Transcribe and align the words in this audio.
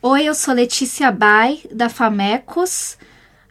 Oi, 0.00 0.24
eu 0.24 0.34
sou 0.34 0.54
Letícia 0.54 1.10
Bai, 1.10 1.60
da 1.72 1.88
Famecos. 1.88 2.96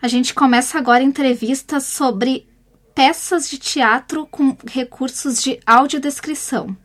A 0.02 0.08
gente 0.08 0.34
começa 0.34 0.78
agora 0.78 1.00
a 1.00 1.06
entrevista 1.06 1.80
sobre 1.80 2.48
peças 2.96 3.50
de 3.50 3.58
teatro 3.58 4.26
com 4.28 4.56
recursos 4.66 5.42
de 5.44 5.60
audiodescrição. 5.66 6.76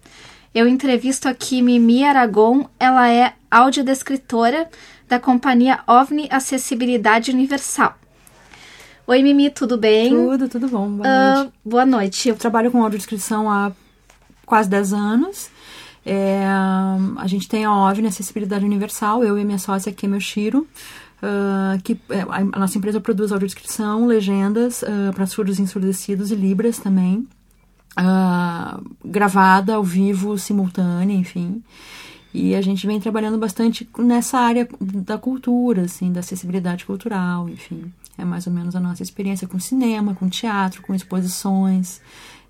Eu 0.54 0.68
entrevisto 0.68 1.28
aqui 1.28 1.62
Mimi 1.62 2.04
Aragon, 2.04 2.68
ela 2.78 3.08
é 3.10 3.34
audiodescritora 3.50 4.68
da 5.08 5.18
companhia 5.18 5.80
OVNI 5.86 6.28
Acessibilidade 6.30 7.30
Universal. 7.30 7.96
Oi, 9.06 9.22
Mimi, 9.22 9.48
tudo 9.50 9.78
bem? 9.78 10.10
Tudo, 10.10 10.48
tudo 10.48 10.68
bom. 10.68 10.88
Boa 10.90 11.08
Ah, 11.08 11.34
noite. 11.36 11.52
boa 11.64 11.86
noite. 11.86 12.28
Eu 12.28 12.36
trabalho 12.36 12.70
com 12.70 12.82
audiodescrição 12.82 13.50
há 13.50 13.72
quase 14.44 14.68
10 14.68 14.92
anos. 14.92 15.50
É, 16.04 16.44
a 16.44 17.26
gente 17.26 17.48
tem 17.48 17.64
a 17.64 17.72
OVNI 17.72 18.08
Acessibilidade 18.08 18.64
Universal, 18.64 19.24
eu 19.24 19.38
e 19.38 19.44
minha 19.44 19.58
sócia 19.58 19.92
Kemi 19.92 20.16
Oshiro, 20.16 20.66
ah, 21.22 21.78
que 21.84 21.98
é, 22.10 22.22
a 22.22 22.58
nossa 22.58 22.76
empresa 22.76 23.00
produz 23.00 23.30
audiodescrição, 23.30 24.06
legendas 24.06 24.82
para 25.14 25.26
surdos 25.26 25.60
ensurdecidos 25.60 26.32
e 26.32 26.34
libras 26.34 26.78
também, 26.78 27.26
ah, 27.96 28.80
gravada 29.04 29.74
ao 29.74 29.84
vivo, 29.84 30.36
simultânea, 30.36 31.14
enfim. 31.14 31.62
E 32.34 32.54
a 32.54 32.62
gente 32.62 32.86
vem 32.86 32.98
trabalhando 32.98 33.38
bastante 33.38 33.88
nessa 33.98 34.38
área 34.38 34.66
da 34.80 35.18
cultura, 35.18 35.82
assim, 35.82 36.10
da 36.10 36.20
acessibilidade 36.20 36.84
cultural, 36.86 37.48
enfim. 37.48 37.92
É 38.16 38.24
mais 38.24 38.46
ou 38.46 38.52
menos 38.52 38.74
a 38.74 38.80
nossa 38.80 39.02
experiência 39.02 39.46
com 39.46 39.60
cinema, 39.60 40.14
com 40.14 40.28
teatro, 40.28 40.82
com 40.82 40.94
exposições, 40.94 42.00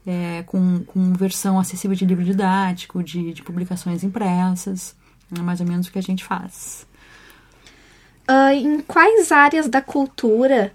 é, 0.06 0.42
com, 0.44 0.82
com 0.84 1.12
versão 1.12 1.58
acessível 1.58 1.96
de 1.96 2.04
livro 2.04 2.24
didático, 2.24 3.02
de, 3.02 3.32
de 3.32 3.42
publicações 3.42 4.02
impressas. 4.02 4.94
É 5.36 5.40
mais 5.40 5.60
ou 5.60 5.66
menos 5.66 5.86
o 5.86 5.92
que 5.92 5.98
a 5.98 6.02
gente 6.02 6.24
faz. 6.24 6.86
Ah, 8.26 8.54
em 8.54 8.80
quais 8.80 9.32
áreas 9.32 9.68
da 9.68 9.80
cultura 9.80 10.72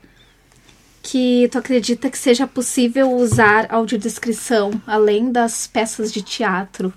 que 1.01 1.47
tu 1.51 1.57
acredita 1.57 2.09
que 2.09 2.17
seja 2.17 2.45
possível 2.45 3.11
usar 3.13 3.67
audiodescrição, 3.69 4.71
além 4.85 5.31
das 5.31 5.67
peças 5.67 6.11
de 6.11 6.21
teatro? 6.21 6.93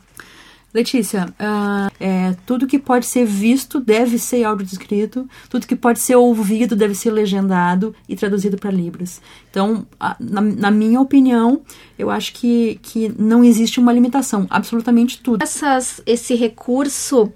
Letícia, 0.72 1.34
ah, 1.36 1.90
é, 1.98 2.36
tudo 2.46 2.64
que 2.66 2.78
pode 2.78 3.04
ser 3.04 3.24
visto 3.26 3.80
deve 3.80 4.18
ser 4.18 4.44
audiodescrito, 4.44 5.28
tudo 5.48 5.66
que 5.66 5.74
pode 5.74 5.98
ser 5.98 6.14
ouvido 6.14 6.76
deve 6.76 6.94
ser 6.94 7.10
legendado 7.10 7.92
e 8.08 8.14
traduzido 8.14 8.56
para 8.56 8.70
Libras. 8.70 9.20
Então, 9.50 9.84
a- 9.98 10.14
na, 10.20 10.40
na 10.40 10.70
minha 10.70 11.00
opinião, 11.00 11.62
eu 11.98 12.08
acho 12.08 12.32
que, 12.34 12.78
que 12.82 13.12
não 13.18 13.42
existe 13.42 13.80
uma 13.80 13.92
limitação, 13.92 14.46
absolutamente 14.48 15.18
tudo. 15.18 15.42
Essas, 15.42 16.00
esse 16.06 16.36
recurso 16.36 17.32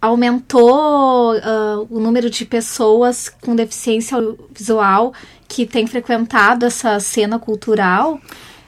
aumentou 0.00 1.32
ah, 1.32 1.84
o 1.90 1.98
número 1.98 2.30
de 2.30 2.44
pessoas 2.44 3.28
com 3.28 3.56
deficiência 3.56 4.16
visual 4.54 5.12
que 5.48 5.66
têm 5.66 5.86
frequentado 5.86 6.64
essa 6.66 7.00
cena 7.00 7.38
cultural? 7.38 8.20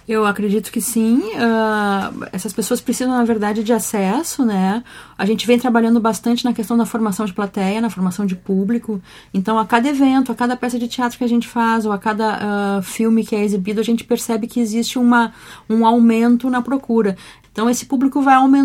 Eu 0.08 0.24
acredito 0.24 0.70
que 0.70 0.80
sim. 0.80 1.20
ah, 1.36 2.12
essas 2.32 2.52
pessoas 2.52 2.80
precisam, 2.80 3.12
na 3.12 3.24
verdade, 3.24 3.64
de 3.64 3.72
acesso, 3.72 4.44
né? 4.44 4.84
A 5.18 5.26
gente 5.26 5.46
vem 5.46 5.58
trabalhando 5.58 5.98
bastante 5.98 6.44
na 6.44 6.52
questão 6.52 6.76
da 6.76 6.86
formação 6.86 7.26
de 7.26 7.32
plateia, 7.32 7.80
na 7.80 7.90
formação 7.90 8.24
de 8.24 8.36
público. 8.36 9.00
Então, 9.34 9.58
a 9.58 9.66
cada 9.66 9.88
evento, 9.88 10.30
a 10.30 10.34
cada 10.34 10.56
peça 10.56 10.78
de 10.78 10.86
teatro 10.86 11.18
que 11.18 11.24
a 11.24 11.28
gente 11.28 11.48
faz, 11.48 11.84
ou 11.84 11.90
a 11.92 11.98
cada 11.98 12.38
ah, 12.78 12.82
filme 12.82 13.24
que 13.24 13.34
é 13.34 13.42
exibido, 13.42 13.80
a 13.80 13.84
gente 13.84 14.04
percebe 14.04 14.46
que 14.46 14.60
existe 14.60 14.96
uma, 14.96 15.32
um 15.68 15.84
aumento 15.84 16.48
na 16.48 16.62
procura. 16.62 17.16
Então, 17.50 17.68
esse 17.70 17.86
público 17.86 18.20
vai 18.20 18.34
aumentando. 18.34 18.64